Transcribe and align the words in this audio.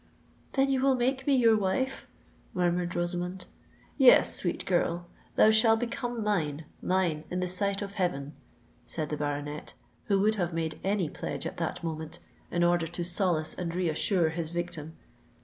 "Then 0.53 0.71
you 0.71 0.81
will 0.81 0.95
make 0.95 1.27
me 1.27 1.35
your 1.35 1.55
wife?" 1.55 2.07
murmured 2.55 2.95
Rosamond. 2.95 3.45
"Yes, 3.99 4.33
sweet 4.33 4.65
girl—thou 4.65 5.51
shall 5.51 5.77
become 5.77 6.23
mine—mine 6.23 7.23
in 7.29 7.39
the 7.39 7.47
sight 7.47 7.83
of 7.83 7.93
heaven!" 7.93 8.33
said 8.87 9.09
the 9.09 9.15
baronet, 9.17 9.75
who 10.05 10.19
would 10.21 10.33
have 10.41 10.55
made 10.55 10.79
any 10.83 11.07
pledge 11.07 11.45
at 11.45 11.57
that 11.57 11.83
moment, 11.83 12.17
in 12.49 12.63
order 12.63 12.87
to 12.87 13.03
solace 13.05 13.53
and 13.53 13.75
reassure 13.75 14.29
his 14.29 14.49
victim. 14.49 14.97